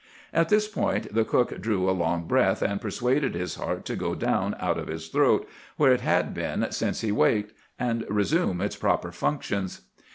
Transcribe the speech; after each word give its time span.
"At 0.33 0.49
this 0.49 0.67
point 0.67 1.13
the 1.13 1.23
cook 1.23 1.61
drew 1.61 1.87
a 1.87 1.91
long 1.93 2.23
breath, 2.23 2.63
and 2.63 2.81
persuaded 2.81 3.35
his 3.35 3.53
heart 3.53 3.85
to 3.85 3.95
go 3.95 4.15
down 4.15 4.55
out 4.59 4.79
of 4.79 4.87
his 4.87 5.09
throat, 5.09 5.47
where 5.77 5.93
it 5.93 6.01
had 6.01 6.33
been 6.33 6.65
since 6.71 7.01
he 7.01 7.11
waked, 7.11 7.53
and 7.77 8.03
resume 8.09 8.61
its 8.61 8.75
proper 8.75 9.11
functions. 9.11 9.81